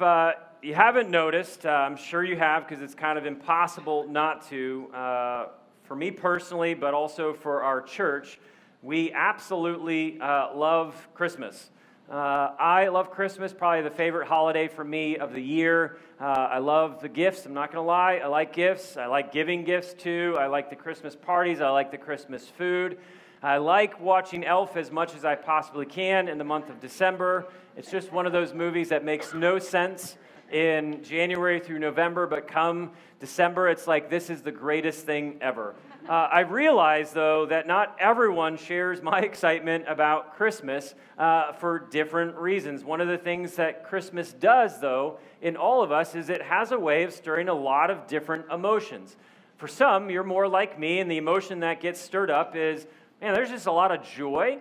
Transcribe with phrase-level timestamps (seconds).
[0.00, 4.48] uh, you haven't noticed, uh, I'm sure you have because it's kind of impossible not
[4.48, 5.46] to, uh,
[5.84, 8.40] for me personally, but also for our church,
[8.82, 11.70] we absolutely uh, love Christmas.
[12.10, 15.98] Uh, I love Christmas, probably the favorite holiday for me of the year.
[16.20, 18.16] Uh, I love the gifts, I'm not going to lie.
[18.16, 18.96] I like gifts.
[18.96, 20.36] I like giving gifts too.
[20.38, 21.60] I like the Christmas parties.
[21.60, 22.98] I like the Christmas food.
[23.42, 27.46] I like watching Elf as much as I possibly can in the month of December.
[27.76, 30.16] It's just one of those movies that makes no sense
[30.52, 35.74] in January through November, but come December, it's like this is the greatest thing ever.
[36.08, 42.36] Uh, I realize, though, that not everyone shares my excitement about Christmas uh, for different
[42.36, 42.84] reasons.
[42.84, 46.70] One of the things that Christmas does, though, in all of us is it has
[46.70, 49.16] a way of stirring a lot of different emotions.
[49.56, 52.86] For some, you're more like me, and the emotion that gets stirred up is
[53.20, 54.58] man, there's just a lot of joy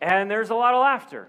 [0.00, 1.28] and there's a lot of laughter.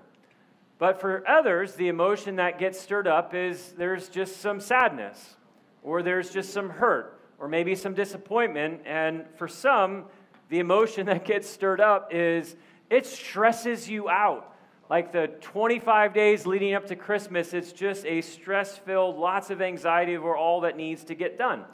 [0.80, 5.36] But for others, the emotion that gets stirred up is there's just some sadness,
[5.84, 8.82] or there's just some hurt, or maybe some disappointment.
[8.86, 10.06] And for some,
[10.48, 12.56] the emotion that gets stirred up is
[12.90, 14.56] it stresses you out.
[14.90, 19.62] Like the 25 days leading up to Christmas, it's just a stress filled, lots of
[19.62, 21.66] anxiety over all that needs to get done.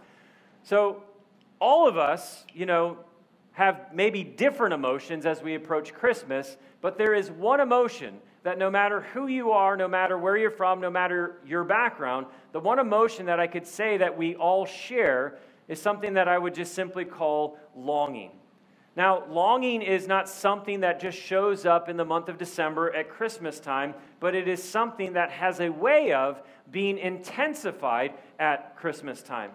[0.64, 1.04] So,
[1.62, 2.98] all of us, you know,
[3.54, 8.70] have maybe different emotions as we approach Christmas, but there is one emotion that no
[8.70, 12.78] matter who you are, no matter where you're from, no matter your background, the one
[12.78, 16.76] emotion that I could say that we all share is something that I would just
[16.76, 18.30] simply call longing.
[18.96, 23.10] Now, longing is not something that just shows up in the month of December at
[23.10, 29.24] Christmas time, but it is something that has a way of being intensified at Christmas
[29.24, 29.50] time.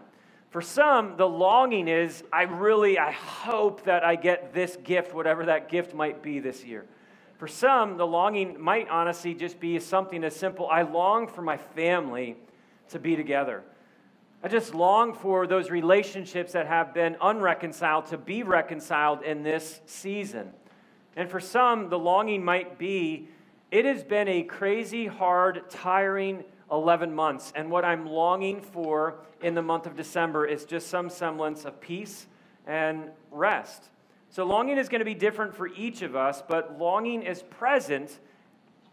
[0.51, 5.47] For some, the longing is, I really, I hope that I get this gift, whatever
[5.47, 6.87] that gift might be this year.
[7.41, 11.57] For some, the longing might honestly just be something as simple I long for my
[11.57, 12.37] family
[12.91, 13.63] to be together.
[14.45, 19.81] I just long for those relationships that have been unreconciled to be reconciled in this
[19.87, 20.51] season.
[21.17, 23.29] And for some, the longing might be
[23.71, 27.55] it has been a crazy, hard, tiring, 11 months.
[27.57, 31.81] And what I'm longing for in the month of December is just some semblance of
[31.81, 32.27] peace
[32.67, 33.85] and rest.
[34.31, 38.21] So, longing is going to be different for each of us, but longing is present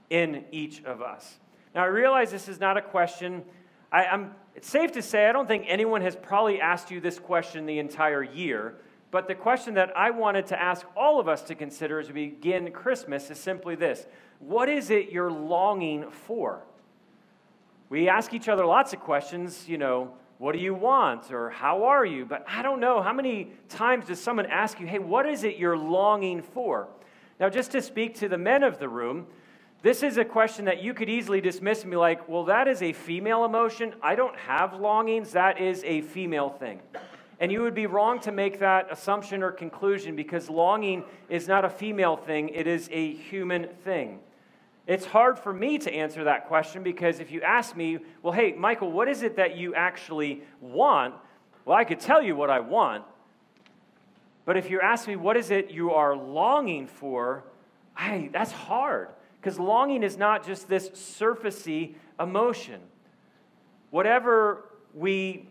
[0.10, 1.38] in each of us.
[1.76, 3.44] Now, I realize this is not a question.
[3.92, 7.20] I, am it's safe to say I don't think anyone has probably asked you this
[7.20, 8.76] question the entire year.
[9.12, 12.30] But the question that I wanted to ask all of us to consider as we
[12.30, 14.08] begin Christmas is simply this
[14.40, 16.64] What is it you're longing for?
[17.90, 21.86] We ask each other lots of questions, you know, what do you want or how
[21.86, 22.26] are you?
[22.26, 25.58] But I don't know, how many times does someone ask you, hey, what is it
[25.58, 26.88] you're longing for?
[27.40, 29.28] Now, just to speak to the men of the room,
[29.84, 32.82] this is a question that you could easily dismiss and be like, well, that is
[32.82, 33.94] a female emotion.
[34.02, 35.32] I don't have longings.
[35.32, 36.82] That is a female thing.
[37.40, 41.64] And you would be wrong to make that assumption or conclusion because longing is not
[41.64, 44.20] a female thing, it is a human thing.
[44.88, 48.54] It's hard for me to answer that question because if you ask me, well, hey,
[48.54, 51.14] Michael, what is it that you actually want?
[51.66, 53.04] Well, I could tell you what I want.
[54.46, 57.44] But if you ask me, what is it you are longing for?
[57.98, 59.10] I, that's hard
[59.42, 62.80] because longing is not just this surfacey emotion.
[63.90, 65.50] Whatever we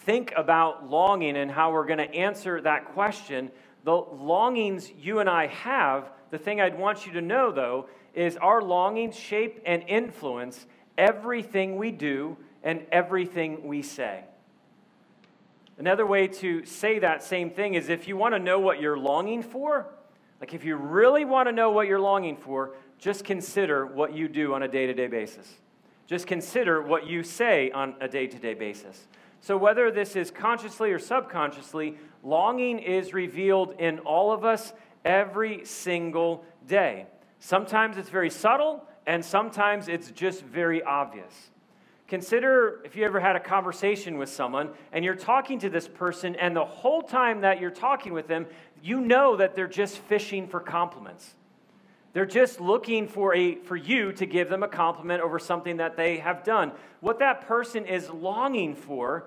[0.00, 3.50] think about longing and how we're going to answer that question,
[3.84, 8.36] the longings you and I have, the thing I'd want you to know, though, is
[8.38, 10.66] our longings shape and influence
[10.98, 14.24] everything we do and everything we say.
[15.78, 18.98] Another way to say that same thing is if you want to know what you're
[18.98, 19.86] longing for,
[20.40, 24.26] like if you really want to know what you're longing for, just consider what you
[24.26, 25.54] do on a day to day basis.
[26.06, 29.06] Just consider what you say on a day to day basis.
[29.42, 34.72] So, whether this is consciously or subconsciously, longing is revealed in all of us
[35.04, 37.06] every single day.
[37.46, 41.32] Sometimes it's very subtle, and sometimes it's just very obvious.
[42.08, 46.34] Consider if you ever had a conversation with someone and you're talking to this person,
[46.34, 48.46] and the whole time that you're talking with them,
[48.82, 51.36] you know that they're just fishing for compliments.
[52.14, 55.96] They're just looking for, a, for you to give them a compliment over something that
[55.96, 56.72] they have done.
[56.98, 59.26] What that person is longing for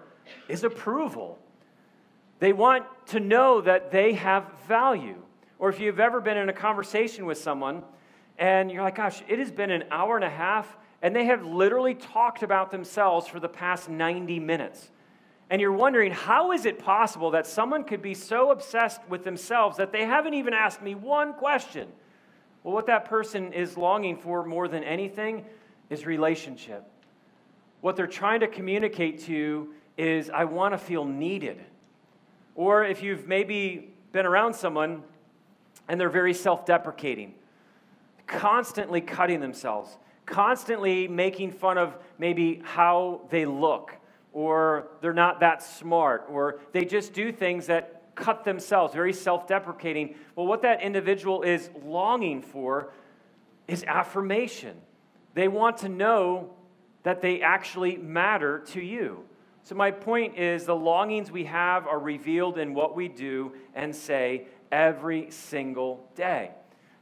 [0.50, 1.40] is approval.
[2.40, 5.24] They want to know that they have value.
[5.58, 7.82] Or if you've ever been in a conversation with someone
[8.40, 11.46] and you're like, gosh, it has been an hour and a half, and they have
[11.46, 14.90] literally talked about themselves for the past 90 minutes.
[15.50, 19.78] And you're wondering, how is it possible that someone could be so obsessed with themselves
[19.78, 21.90] that they haven't even asked me one question?
[22.64, 25.46] Well, what that person is longing for more than anything
[25.90, 26.90] is relationship.
[27.82, 31.60] what they're trying to communicate to you is, I want to feel needed.
[32.56, 35.04] Or if you've maybe been around someone
[35.88, 37.34] and they're very self deprecating,
[38.30, 43.98] constantly cutting themselves, constantly making fun of maybe how they look,
[44.32, 49.48] or they're not that smart, or they just do things that cut themselves, very self
[49.48, 50.16] deprecating.
[50.36, 52.94] Well, what that individual is longing for
[53.68, 54.78] is affirmation.
[55.34, 56.54] They want to know
[57.04, 59.24] that they actually matter to you.
[59.64, 63.96] So, my point is the longings we have are revealed in what we do and
[63.96, 66.52] say every single day.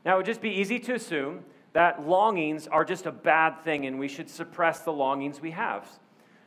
[0.05, 3.85] Now, it would just be easy to assume that longings are just a bad thing
[3.85, 5.87] and we should suppress the longings we have.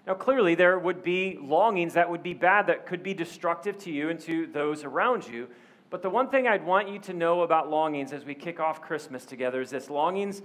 [0.07, 3.91] Now, clearly, there would be longings that would be bad, that could be destructive to
[3.91, 5.49] you and to those around you.
[5.91, 8.81] But the one thing I'd want you to know about longings as we kick off
[8.81, 10.43] Christmas together is this longings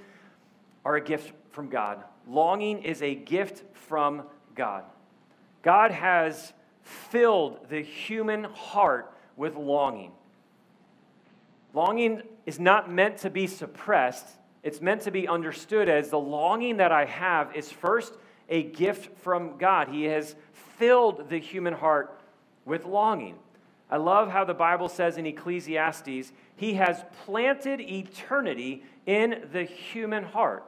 [0.84, 2.04] are a gift from God.
[2.28, 4.24] Longing is a gift from
[4.56, 4.84] God.
[5.62, 6.54] God has
[6.84, 10.12] filled the human heart with longing.
[11.74, 14.28] Longing is not meant to be suppressed,
[14.64, 18.14] it's meant to be understood as the longing that I have is first
[18.50, 19.90] a gift from God.
[19.90, 20.36] He has
[20.78, 22.20] filled the human heart
[22.66, 23.36] with longing.
[23.90, 30.24] I love how the Bible says in Ecclesiastes, He has planted eternity in the human
[30.24, 30.64] heart.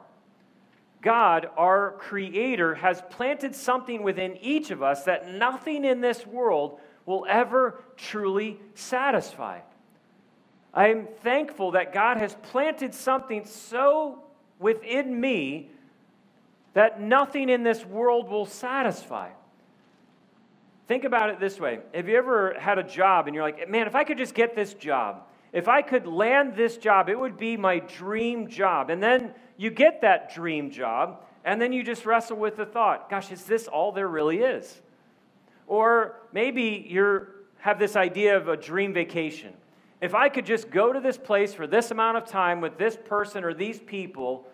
[1.02, 6.80] God, our Creator, has planted something within each of us that nothing in this world
[7.06, 9.60] will ever truly satisfy.
[10.78, 14.22] I am thankful that God has planted something so
[14.60, 15.70] within me
[16.72, 19.30] that nothing in this world will satisfy.
[20.86, 23.88] Think about it this way Have you ever had a job and you're like, man,
[23.88, 27.36] if I could just get this job, if I could land this job, it would
[27.36, 28.88] be my dream job.
[28.88, 33.10] And then you get that dream job, and then you just wrestle with the thought,
[33.10, 34.80] gosh, is this all there really is?
[35.66, 37.26] Or maybe you
[37.58, 39.54] have this idea of a dream vacation.
[40.00, 42.96] If I could just go to this place for this amount of time with this
[42.96, 44.46] person or these people,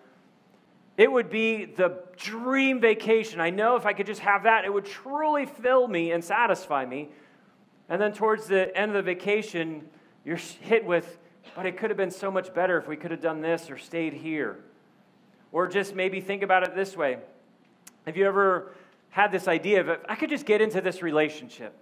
[0.97, 3.41] it would be the dream vacation.
[3.41, 6.87] I know if I could just have that, it would truly fill me and satisfy
[6.87, 7.09] me.
[7.89, 9.87] And then towards the end of the vacation,
[10.25, 11.19] you're hit with,
[11.55, 13.77] but it could have been so much better if we could have done this or
[13.77, 14.61] stayed here.
[15.53, 17.19] Or just maybe think about it this way.
[18.07, 18.73] Have you ever
[19.11, 21.77] had this idea of, I could just get into this relationship,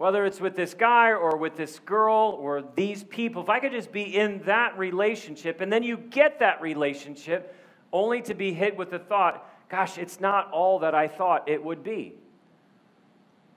[0.00, 3.72] whether it's with this guy or with this girl or these people, if I could
[3.72, 7.54] just be in that relationship, and then you get that relationship,
[7.92, 11.62] only to be hit with the thought, gosh, it's not all that I thought it
[11.62, 12.14] would be.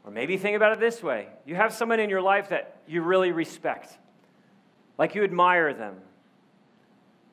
[0.03, 3.03] Or maybe think about it this way you have someone in your life that you
[3.03, 3.97] really respect,
[4.97, 5.95] like you admire them,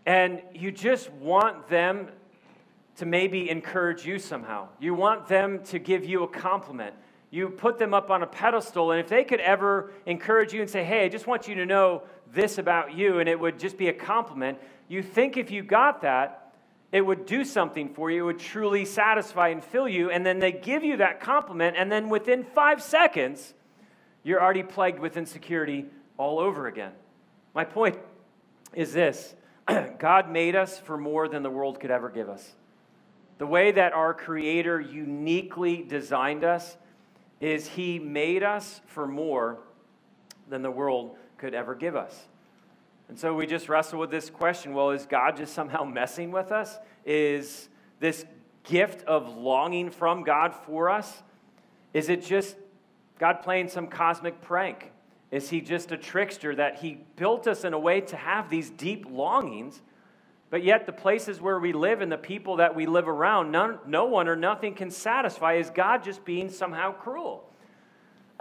[0.06, 2.10] and you just want them
[2.98, 4.68] to maybe encourage you somehow.
[4.78, 6.94] You want them to give you a compliment.
[7.30, 10.68] You put them up on a pedestal, and if they could ever encourage you and
[10.68, 13.76] say, Hey, I just want you to know this about you, and it would just
[13.76, 16.52] be a compliment, you think if you got that,
[16.92, 20.40] it would do something for you, it would truly satisfy and fill you, and then
[20.40, 23.54] they give you that compliment, and then within five seconds,
[24.24, 25.86] you're already plagued with insecurity
[26.16, 26.92] all over again.
[27.54, 27.96] My point
[28.74, 29.34] is this
[29.98, 32.52] God made us for more than the world could ever give us.
[33.38, 36.76] The way that our Creator uniquely designed us
[37.40, 39.58] is He made us for more
[40.48, 42.26] than the world could ever give us.
[43.08, 46.52] And so we just wrestle with this question well, is God just somehow messing with
[46.52, 46.78] us?
[47.04, 47.68] Is
[47.98, 48.24] this
[48.64, 51.22] gift of longing from God for us?
[51.92, 52.56] Is it just
[53.18, 54.92] God playing some cosmic prank?
[55.30, 58.70] Is he just a trickster that he built us in a way to have these
[58.70, 59.80] deep longings,
[60.50, 63.78] but yet the places where we live and the people that we live around, none,
[63.86, 65.54] no one or nothing can satisfy?
[65.54, 67.44] Is God just being somehow cruel?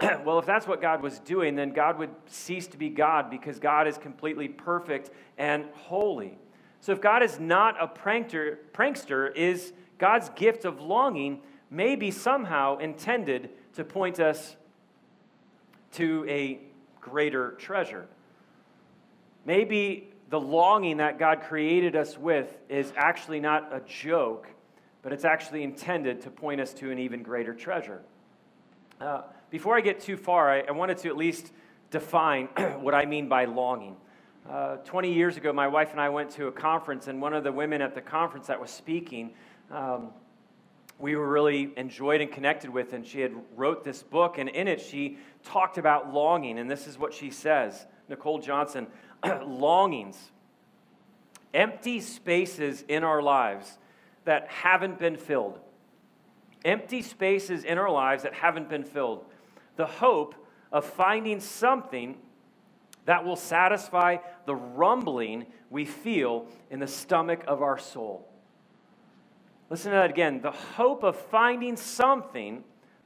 [0.24, 3.60] well, if that's what God was doing, then God would cease to be God because
[3.60, 6.36] God is completely perfect and holy.
[6.80, 11.40] So if God is not a prankster, prankster is God's gift of longing
[11.70, 14.56] maybe somehow intended to point us
[15.92, 16.58] to a
[17.00, 18.06] greater treasure.
[19.44, 24.48] Maybe the longing that God created us with is actually not a joke,
[25.02, 28.00] but it's actually intended to point us to an even greater treasure.
[29.00, 31.50] Uh, before I get too far, I, I, wanted to at least
[31.90, 32.46] define
[32.80, 33.96] what I mean by longing.
[34.48, 37.42] Uh, 20 years ago, my wife and I went to a conference, and one of
[37.42, 39.32] the women at the conference that was speaking,
[39.70, 40.10] um,
[40.98, 44.68] we were really enjoyed and connected with, and she had wrote this book, and in
[44.68, 47.86] it she talked about longing, and this is what she says.
[48.08, 48.86] Nicole Johnson,
[49.46, 50.30] longings,
[51.52, 53.78] empty spaces in our lives
[54.24, 55.60] that haven't been filled
[56.64, 59.24] empty spaces in our lives that haven't been filled.
[59.76, 60.34] The hope
[60.72, 62.16] of finding something
[63.06, 68.28] that will satisfy the rumbling we feel in the stomach of our soul.
[69.70, 70.40] Listen to that again.
[70.42, 72.64] The hope of finding something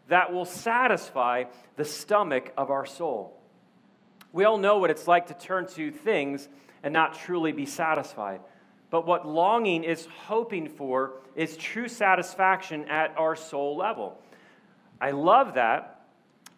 [0.09, 1.45] that will satisfy
[1.77, 3.39] the stomach of our soul.
[4.35, 6.49] We all know what it's like to turn to things
[6.83, 8.41] and not truly be satisfied.
[8.91, 14.21] But what longing is hoping for is true satisfaction at our soul level.
[15.01, 16.07] I love that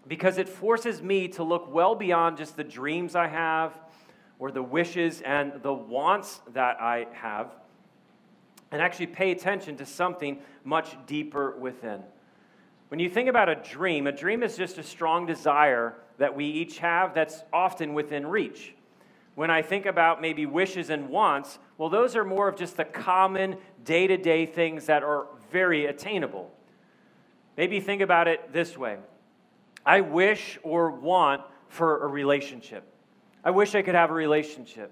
[0.09, 3.79] because it forces me to look well beyond just the dreams I have
[4.39, 7.53] or the wishes and the wants that I have
[8.71, 12.01] and actually pay attention to something much deeper within.
[12.89, 16.47] When you think about a dream, a dream is just a strong desire that we
[16.47, 18.75] each have that's often within reach.
[19.35, 22.87] When I think about maybe wishes and wants, well, those are more of just the
[22.87, 26.51] common day to day things that are very attainable.
[27.57, 28.99] Maybe think about it this way
[29.85, 32.85] I wish or want for a relationship.
[33.45, 34.91] I wish I could have a relationship,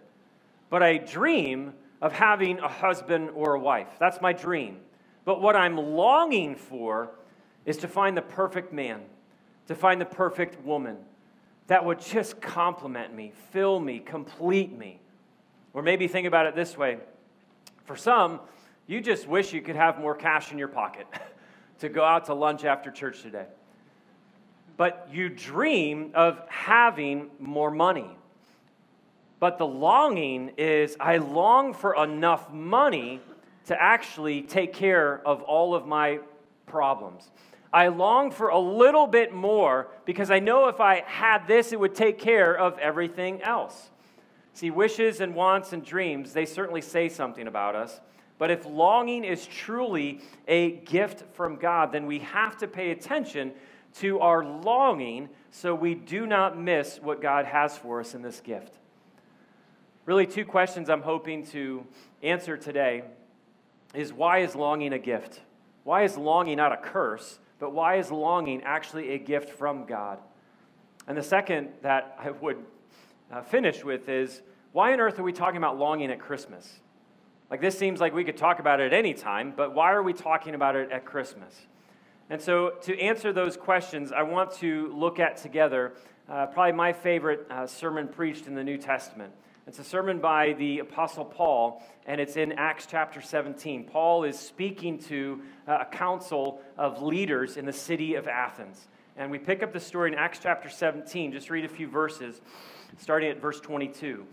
[0.71, 3.89] but I dream of having a husband or a wife.
[3.99, 4.79] That's my dream.
[5.25, 7.11] But what I'm longing for
[7.65, 9.01] is to find the perfect man,
[9.69, 10.99] to find the perfect woman
[11.67, 15.01] that would just complement me, fill me, complete me.
[15.73, 16.99] Or maybe think about it this way
[17.85, 18.41] for some,
[18.87, 21.07] you just wish you could have more cash in your pocket
[21.81, 23.47] to go out to lunch after church today.
[24.77, 28.11] But you dream of having more money.
[29.39, 33.21] But the longing is I long for enough money
[33.67, 36.19] to actually take care of all of my
[36.67, 37.31] problems.
[37.75, 41.81] I long for a little bit more because I know if I had this, it
[41.81, 43.91] would take care of everything else.
[44.53, 48.01] See, wishes and wants and dreams, they certainly say something about us.
[48.39, 53.51] But if longing is truly a gift from God, then we have to pay attention
[53.95, 58.41] to our longing so we do not miss what God has for us in this
[58.41, 58.79] gift.
[60.07, 61.85] Really, two questions I'm hoping to
[62.23, 63.03] answer today
[63.95, 65.41] is why is longing a gift?
[65.83, 67.41] Why is longing not a curse?
[67.65, 70.19] But why is longing actually a gift from God?
[71.09, 72.59] And the second that I would
[73.33, 74.43] uh, finish with is
[74.73, 76.81] why on earth are we talking about longing at Christmas?
[77.51, 80.03] Like, this seems like we could talk about it at any time, but why are
[80.03, 81.59] we talking about it at Christmas?
[82.31, 85.93] And so, to answer those questions, I want to look at together
[86.27, 89.31] uh, probably my favorite uh, sermon preached in the New Testament.
[89.67, 93.85] It's a sermon by the Apostle Paul, and it's in Acts chapter 17.
[93.85, 98.89] Paul is speaking to uh, a council of leaders in the city of Athens.
[99.17, 101.31] And we pick up the story in Acts chapter 17.
[101.31, 102.41] Just read a few verses,
[102.97, 104.27] starting at verse 22.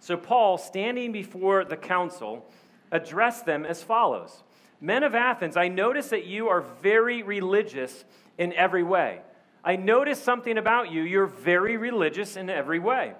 [0.00, 2.44] So, Paul, standing before the council,
[2.90, 4.42] addressed them as follows
[4.80, 8.04] Men of Athens, I notice that you are very religious
[8.38, 9.20] in every way.
[9.64, 11.02] I notice something about you.
[11.02, 13.14] You're very religious in every way.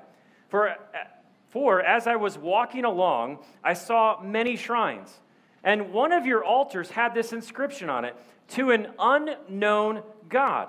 [0.49, 0.77] For
[1.57, 5.11] for as I was walking along, I saw many shrines,
[5.65, 8.15] and one of your altars had this inscription on it
[8.49, 10.69] To an unknown God.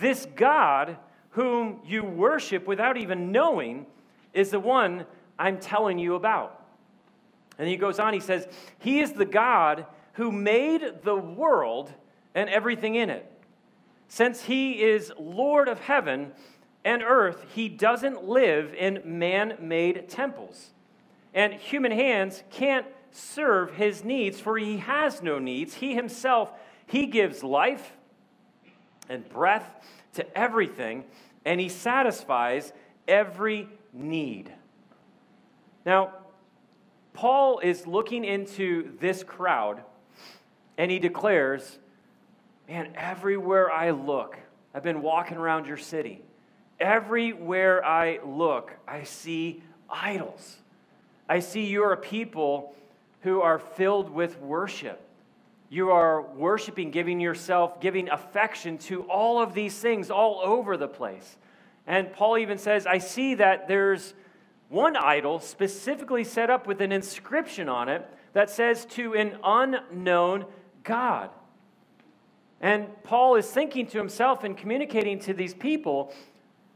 [0.00, 0.96] This God,
[1.30, 3.86] whom you worship without even knowing,
[4.34, 5.06] is the one
[5.38, 6.60] I'm telling you about.
[7.56, 8.48] And he goes on, he says,
[8.80, 9.86] He is the God
[10.20, 11.90] who made the world
[12.34, 13.24] and everything in it.
[14.06, 16.32] Since he is Lord of heaven
[16.84, 20.72] and earth, he doesn't live in man made temples.
[21.32, 25.72] And human hands can't serve his needs, for he has no needs.
[25.72, 26.52] He himself,
[26.86, 27.92] he gives life
[29.08, 29.74] and breath
[30.16, 31.04] to everything,
[31.46, 32.74] and he satisfies
[33.08, 34.52] every need.
[35.86, 36.12] Now,
[37.14, 39.82] Paul is looking into this crowd,
[40.80, 41.78] and he declares,
[42.68, 44.38] Man, everywhere I look,
[44.74, 46.22] I've been walking around your city
[46.80, 50.56] Everywhere I look, I see idols.
[51.28, 52.74] I see you're a people
[53.20, 54.98] who are filled with worship.
[55.68, 60.88] You are worshiping, giving yourself, giving affection to all of these things all over the
[60.88, 61.36] place.
[61.86, 64.14] And Paul even says, I see that there's
[64.70, 70.46] one idol specifically set up with an inscription on it that says to an unknown
[70.82, 71.30] God.
[72.60, 76.12] And Paul is thinking to himself and communicating to these people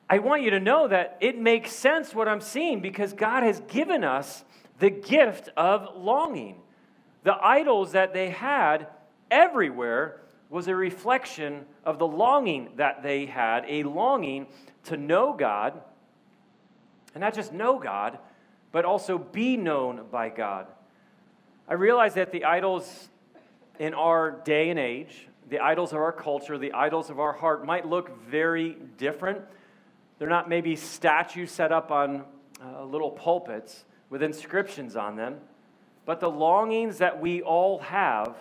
[0.09, 3.61] I want you to know that it makes sense what I'm seeing because God has
[3.61, 4.45] given us
[4.79, 6.61] the gift of longing.
[7.23, 8.89] The idols that they had
[9.31, 10.21] everywhere
[10.51, 14.47] was a reflection of the longing that they had, a longing
[14.85, 15.81] to know God,
[17.15, 18.19] and not just know God,
[18.73, 20.67] but also be known by God.
[21.67, 23.09] I realize that the idols
[23.79, 27.65] in our day and age, the idols of our culture, the idols of our heart,
[27.65, 29.43] might look very different.
[30.19, 32.25] They're not maybe statues set up on
[32.65, 35.37] uh, little pulpits with inscriptions on them,
[36.07, 38.37] but the longings that we all have,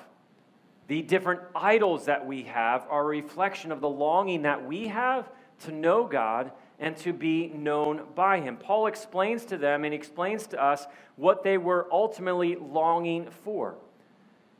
[0.87, 5.29] the different idols that we have, are a reflection of the longing that we have
[5.61, 8.57] to know God and to be known by Him.
[8.57, 10.85] Paul explains to them and explains to us
[11.15, 13.75] what they were ultimately longing for.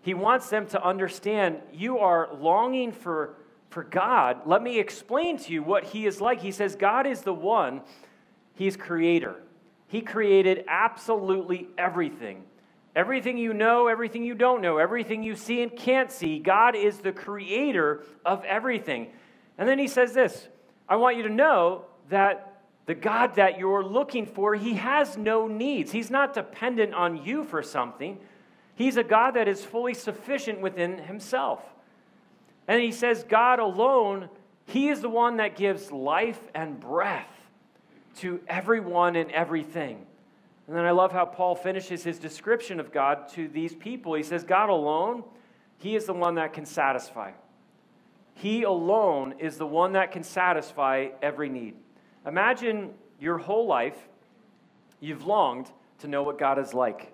[0.04, 3.38] He wants them to understand you are longing for,
[3.70, 4.42] for God.
[4.46, 6.42] Let me explain to you what He is like.
[6.42, 7.82] He says, God is the one,
[8.54, 9.42] He's creator.
[9.88, 12.44] He created absolutely everything.
[12.96, 17.00] Everything you know, everything you don't know, everything you see and can't see, God is
[17.00, 19.08] the creator of everything.
[19.58, 20.48] And then he says this
[20.90, 25.48] I want you to know that the God that you're looking for, he has no
[25.48, 25.92] needs.
[25.92, 28.20] He's not dependent on you for something.
[28.76, 31.64] He's a God that is fully sufficient within himself.
[32.68, 34.30] And he says, God alone,
[34.66, 37.30] he is the one that gives life and breath
[38.18, 40.06] to everyone and everything.
[40.68, 44.14] And then I love how Paul finishes his description of God to these people.
[44.14, 45.24] He says, God alone,
[45.78, 47.32] he is the one that can satisfy.
[48.36, 51.76] He alone is the one that can satisfy every need.
[52.26, 53.98] Imagine your whole life,
[55.00, 57.14] you've longed to know what God is like.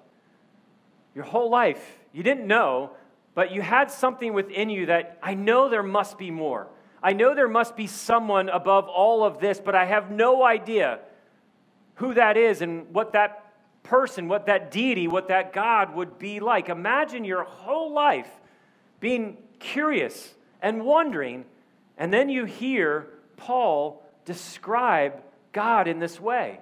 [1.15, 2.91] Your whole life, you didn't know,
[3.35, 6.67] but you had something within you that I know there must be more.
[7.01, 10.99] I know there must be someone above all of this, but I have no idea
[11.95, 13.45] who that is and what that
[13.83, 16.69] person, what that deity, what that God would be like.
[16.69, 18.29] Imagine your whole life
[18.99, 21.45] being curious and wondering,
[21.97, 25.21] and then you hear Paul describe
[25.53, 26.59] God in this way.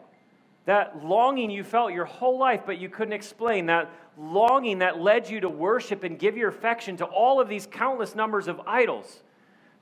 [0.67, 3.67] That longing you felt your whole life, but you couldn't explain.
[3.67, 7.65] That longing that led you to worship and give your affection to all of these
[7.65, 9.23] countless numbers of idols.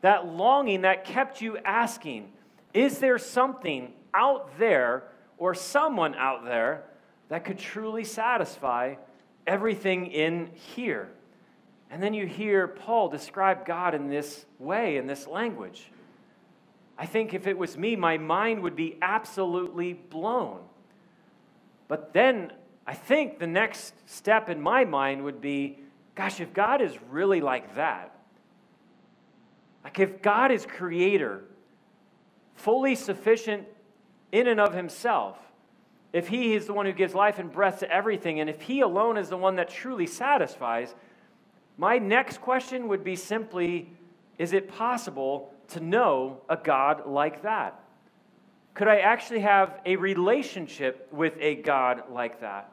[0.01, 2.32] That longing that kept you asking,
[2.71, 5.06] Is there something out there
[5.39, 6.84] or someone out there
[7.30, 8.93] that could truly satisfy
[9.48, 11.10] everything in here?
[11.89, 15.89] And then you hear Paul describe God in this way, in this language.
[16.95, 20.60] I think if it was me, my mind would be absolutely blown.
[21.88, 22.52] But then
[22.88, 25.80] I think the next step in my mind would be
[26.15, 28.15] gosh, if God is really like that,
[29.84, 31.43] like if God is creator,
[32.56, 33.67] fully sufficient
[34.32, 35.38] in and of himself,
[36.13, 38.80] if he is the one who gives life and breath to everything, and if he
[38.80, 40.95] alone is the one that truly satisfies,
[41.78, 43.89] my next question would be simply
[44.38, 47.80] is it possible to know a God like that?
[48.75, 52.71] Could I actually have a relationship with a God like that?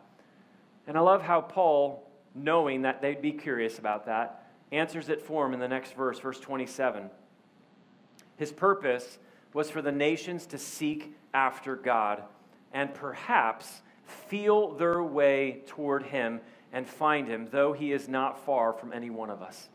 [0.88, 5.46] And I love how Paul, knowing that they'd be curious about that, answers it for
[5.46, 7.08] him in the next verse, verse 27.
[8.36, 9.18] His purpose
[9.54, 12.22] was for the nations to seek after God
[12.72, 16.40] and perhaps feel their way toward him
[16.72, 19.68] and find him, though he is not far from any one of us.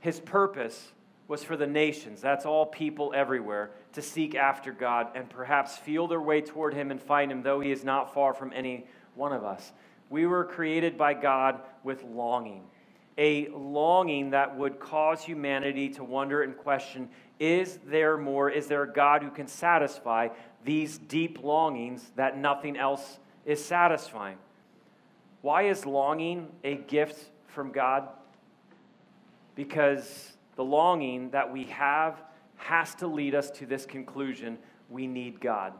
[0.00, 0.92] His purpose
[1.32, 6.06] was for the nations, that's all people everywhere, to seek after God and perhaps feel
[6.06, 9.32] their way toward Him and find Him, though He is not far from any one
[9.32, 9.72] of us.
[10.10, 12.64] We were created by God with longing,
[13.16, 17.08] a longing that would cause humanity to wonder and question
[17.40, 18.50] is there more?
[18.50, 20.28] Is there a God who can satisfy
[20.64, 24.36] these deep longings that nothing else is satisfying?
[25.40, 27.18] Why is longing a gift
[27.48, 28.06] from God?
[29.54, 32.22] because the longing that we have
[32.56, 35.72] has to lead us to this conclusion we need God.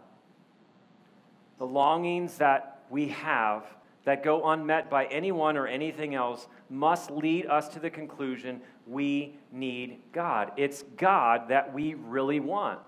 [1.59, 3.65] The longings that we have
[4.05, 9.37] that go unmet by anyone or anything else must lead us to the conclusion we
[9.53, 10.53] need God.
[10.57, 12.81] It's God that we really want.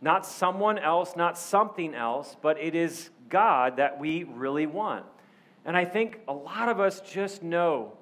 [0.00, 5.04] Not someone else, not something else, but it is God that we really want.
[5.64, 7.94] And I think a lot of us just know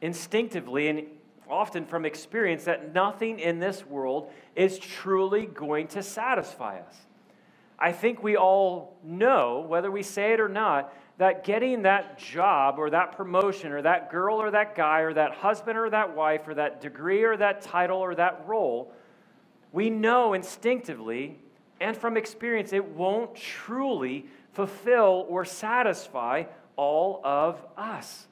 [0.00, 1.06] instinctively and
[1.50, 6.94] often from experience, that nothing in this world is truly going to satisfy us.
[7.78, 12.76] I think we all know, whether we say it or not, that getting that job
[12.78, 16.48] or that promotion or that girl or that guy or that husband or that wife
[16.48, 18.92] or that degree or that title or that role,
[19.72, 21.38] we know instinctively
[21.80, 26.44] and from experience it won't truly fulfill or satisfy
[26.76, 28.26] all of us.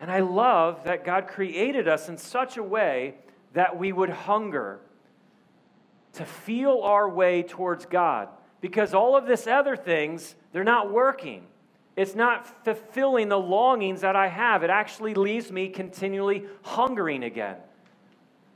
[0.00, 3.14] And I love that God created us in such a way
[3.54, 4.80] that we would hunger
[6.14, 8.28] to feel our way towards God.
[8.60, 11.46] Because all of this other things, they're not working.
[11.96, 14.62] it's not fulfilling the longings that I have.
[14.62, 17.56] It actually leaves me continually hungering again.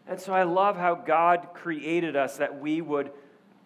[0.07, 3.13] And so I love how God created us that we would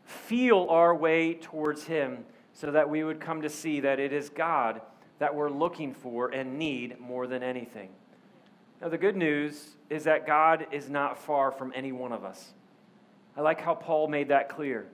[0.04, 4.28] feel our way towards Him so that we would come to see that it is
[4.28, 4.80] God
[5.18, 7.90] that we're looking for and need more than anything.
[8.80, 12.52] Now, the good news is that God is not far from any one of us.
[13.36, 14.86] I like how Paul made that clear.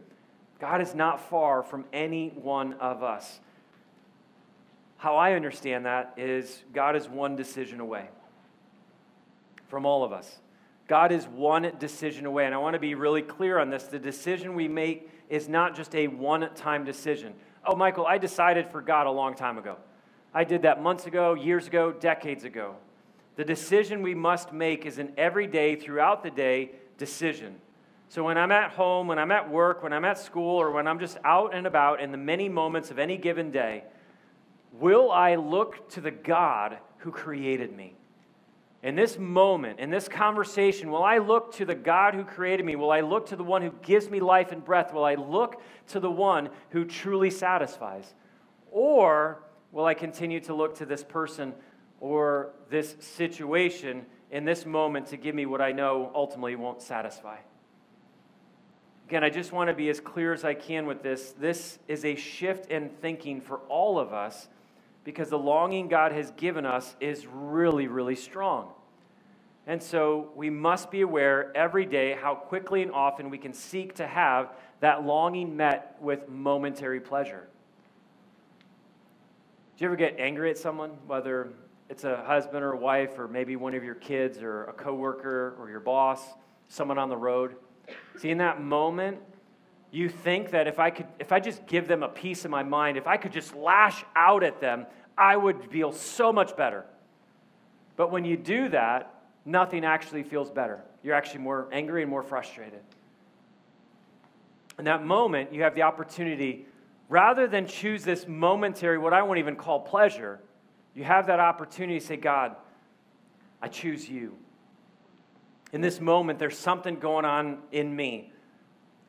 [0.61, 3.41] God is not far from any one of us.
[4.99, 8.09] How I understand that is God is one decision away
[9.69, 10.39] from all of us.
[10.87, 12.47] God is one decision away.
[12.47, 13.85] And I want to be really clear on this.
[13.85, 17.33] The decision we make is not just a one time decision.
[17.65, 19.77] Oh, Michael, I decided for God a long time ago.
[20.33, 22.77] I did that months ago, years ago, decades ago.
[23.37, 27.57] The decision we must make is an everyday, throughout the day decision.
[28.09, 30.87] So when I'm at home, when I'm at work, when I'm at school, or when
[30.87, 33.85] I'm just out and about in the many moments of any given day,
[34.73, 37.95] will I look to the God who created me?
[38.83, 42.77] In this moment, in this conversation, will I look to the God who created me?
[42.77, 44.93] Will I look to the one who gives me life and breath?
[44.93, 48.15] Will I look to the one who truly satisfies?
[48.71, 51.55] Or will I continue to look to this person
[52.01, 57.39] or this situation in this moment to give me what I know ultimately won't satisfy.
[59.09, 61.33] Again, I just want to be as clear as I can with this.
[61.33, 64.49] This is a shift in thinking for all of us
[65.03, 68.69] because the longing God has given us is really, really strong.
[69.67, 73.95] And so we must be aware every day how quickly and often we can seek
[73.97, 77.49] to have that longing met with momentary pleasure.
[79.81, 81.55] Do you ever get angry at someone, whether
[81.89, 85.57] it's a husband or a wife or maybe one of your kids or a coworker
[85.59, 86.21] or your boss,
[86.69, 87.57] someone on the road.
[88.19, 89.21] See, in that moment,
[89.91, 92.63] you think that if I could if I just give them a piece of my
[92.63, 94.85] mind, if I could just lash out at them,
[95.17, 96.85] I would feel so much better.
[97.97, 99.15] But when you do that,
[99.47, 100.83] nothing actually feels better.
[101.03, 102.81] You're actually more angry and more frustrated.
[104.79, 106.67] In that moment, you have the opportunity,
[107.11, 110.41] rather than choose this momentary, what I won't even call pleasure,
[110.95, 112.57] you have that opportunity to say, God,
[113.61, 114.37] I choose you.
[115.73, 118.33] In this moment, there's something going on in me,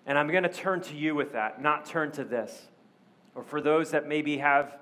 [0.06, 2.68] and I'm going to turn to you with that, not turn to this.
[3.36, 4.78] Or for those that maybe have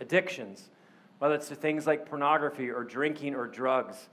[0.00, 0.70] addictions,
[1.18, 4.08] whether it's to things like pornography or drinking or drugs,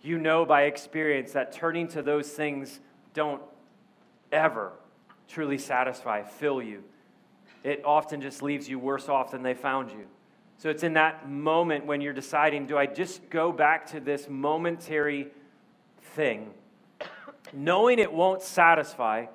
[0.00, 2.80] you know by experience that turning to those things
[3.14, 3.42] don't
[4.30, 4.72] ever
[5.28, 6.84] truly satisfy, fill you.
[7.64, 10.06] It often just leaves you worse off than they found you.
[10.58, 14.28] So it's in that moment when you're deciding do I just go back to this
[14.28, 15.28] momentary
[16.14, 16.50] thing,
[17.52, 19.26] knowing it won't satisfy,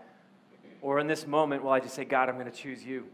[0.81, 3.07] or in this moment, will I just say, God, I'm going to choose you?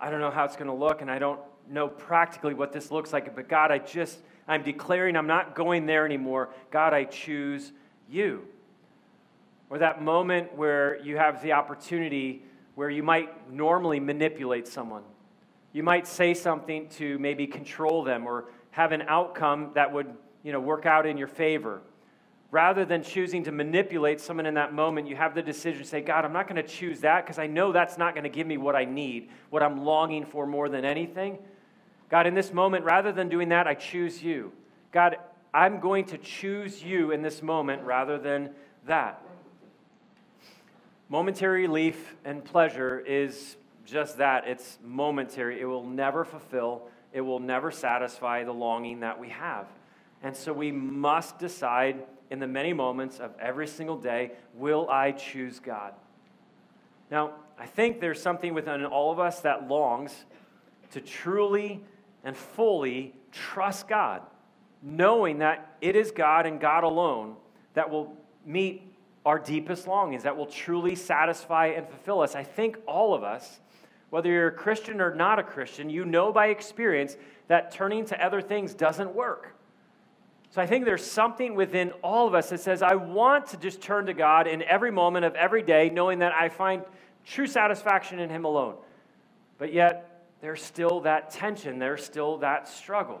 [0.00, 2.90] I don't know how it's going to look, and I don't know practically what this
[2.90, 6.50] looks like, but God, I just, I'm declaring I'm not going there anymore.
[6.70, 7.72] God, I choose
[8.08, 8.46] you.
[9.70, 12.42] Or that moment where you have the opportunity
[12.78, 15.02] where you might normally manipulate someone
[15.72, 20.06] you might say something to maybe control them or have an outcome that would
[20.42, 21.82] you know, work out in your favor.
[22.50, 26.00] Rather than choosing to manipulate someone in that moment, you have the decision to say,
[26.00, 28.46] God, I'm not going to choose that because I know that's not going to give
[28.46, 31.38] me what I need, what I'm longing for more than anything.
[32.08, 34.52] God, in this moment, rather than doing that, I choose you.
[34.92, 35.18] God,
[35.52, 38.50] I'm going to choose you in this moment rather than
[38.86, 39.22] that.
[41.10, 44.46] Momentary relief and pleasure is just that.
[44.46, 45.60] It's momentary.
[45.60, 49.66] It will never fulfill, it will never satisfy the longing that we have.
[50.22, 55.12] And so we must decide in the many moments of every single day will I
[55.12, 55.94] choose God?
[57.10, 60.26] Now, I think there's something within all of us that longs
[60.90, 61.82] to truly
[62.22, 64.22] and fully trust God,
[64.82, 67.36] knowing that it is God and God alone
[67.74, 68.87] that will meet
[69.28, 72.34] our deepest longings, that will truly satisfy and fulfill us.
[72.34, 73.60] I think all of us
[74.10, 77.16] whether you're a Christian or not a Christian, you know by experience
[77.48, 79.54] that turning to other things doesn't work.
[80.50, 83.82] So I think there's something within all of us that says, I want to just
[83.82, 86.82] turn to God in every moment of every day, knowing that I find
[87.26, 88.76] true satisfaction in Him alone.
[89.58, 93.20] But yet, there's still that tension, there's still that struggle.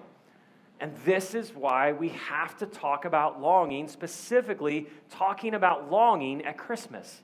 [0.80, 6.56] And this is why we have to talk about longing, specifically talking about longing at
[6.56, 7.22] Christmas.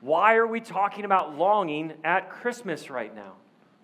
[0.00, 3.32] Why are we talking about longing at Christmas right now?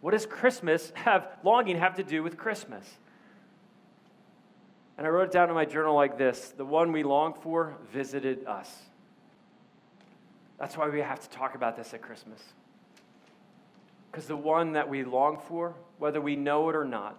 [0.00, 2.84] What does Christmas have, longing have to do with Christmas?
[4.98, 7.76] And I wrote it down in my journal like this The one we long for
[7.92, 8.70] visited us.
[10.58, 12.40] That's why we have to talk about this at Christmas.
[14.10, 17.18] Because the one that we long for, whether we know it or not,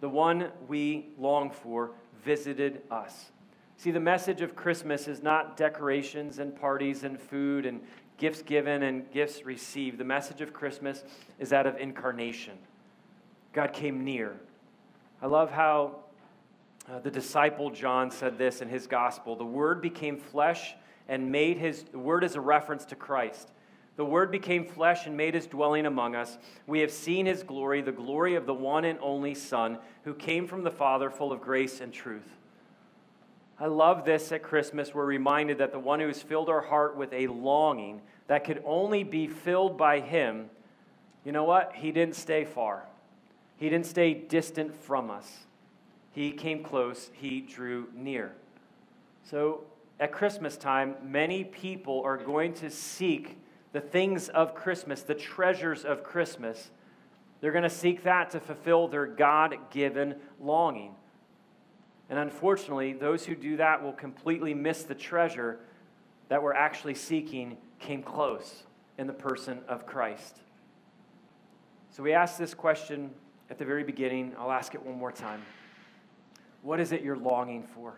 [0.00, 1.92] the one we long for
[2.24, 3.32] visited us.
[3.76, 7.80] See, the message of Christmas is not decorations and parties and food and
[8.16, 9.98] gifts given and gifts received.
[9.98, 11.04] The message of Christmas
[11.38, 12.58] is that of incarnation.
[13.52, 14.36] God came near.
[15.22, 15.96] I love how
[16.90, 20.74] uh, the disciple John said this in his gospel The Word became flesh
[21.08, 23.50] and made his, the Word is a reference to Christ.
[23.98, 26.38] The Word became flesh and made his dwelling among us.
[26.68, 30.46] We have seen his glory, the glory of the one and only Son, who came
[30.46, 32.36] from the Father, full of grace and truth.
[33.58, 34.94] I love this at Christmas.
[34.94, 38.62] We're reminded that the one who has filled our heart with a longing that could
[38.64, 40.48] only be filled by him,
[41.24, 41.72] you know what?
[41.74, 42.84] He didn't stay far.
[43.56, 45.38] He didn't stay distant from us.
[46.12, 48.30] He came close, he drew near.
[49.24, 49.64] So
[49.98, 53.38] at Christmas time, many people are going to seek
[53.78, 56.72] the things of Christmas, the treasures of Christmas.
[57.40, 60.96] They're going to seek that to fulfill their God given longing.
[62.10, 65.60] And unfortunately, those who do that will completely miss the treasure
[66.28, 68.64] that we're actually seeking came close
[68.98, 70.40] in the person of Christ.
[71.90, 73.10] So we asked this question
[73.48, 74.34] at the very beginning.
[74.36, 75.42] I'll ask it one more time.
[76.62, 77.94] What is it you're longing for?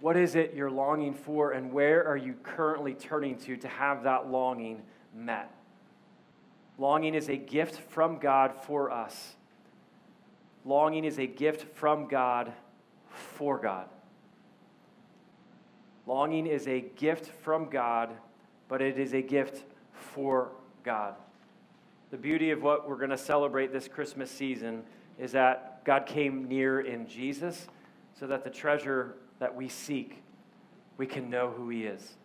[0.00, 4.04] What is it you're longing for, and where are you currently turning to to have
[4.04, 4.82] that longing
[5.14, 5.52] met?
[6.78, 9.36] Longing is a gift from God for us.
[10.64, 12.52] Longing is a gift from God
[13.08, 13.88] for God.
[16.06, 18.10] Longing is a gift from God,
[18.68, 21.14] but it is a gift for God.
[22.10, 24.82] The beauty of what we're going to celebrate this Christmas season
[25.18, 27.68] is that God came near in Jesus
[28.18, 30.22] so that the treasure that we seek,
[30.96, 32.16] we can know who He is.